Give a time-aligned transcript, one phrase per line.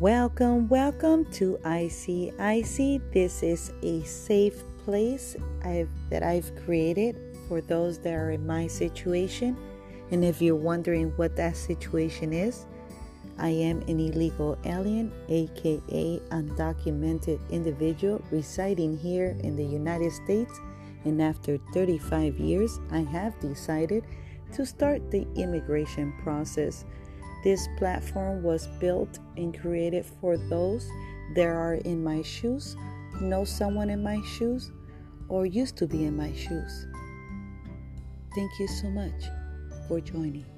[0.00, 3.00] Welcome, welcome to ICIC.
[3.14, 7.16] This is a safe place I've, that I've created
[7.48, 9.56] for those that are in my situation.
[10.10, 12.66] And if you're wondering what that situation is,
[13.38, 20.60] I am an illegal alien, aka undocumented individual residing here in the United States.
[21.06, 24.04] And after 35 years, I have decided
[24.52, 26.84] to start the immigration process.
[27.46, 30.84] This platform was built and created for those
[31.36, 32.76] that are in my shoes,
[33.20, 34.72] know someone in my shoes,
[35.28, 36.88] or used to be in my shoes.
[38.34, 39.30] Thank you so much
[39.86, 40.55] for joining.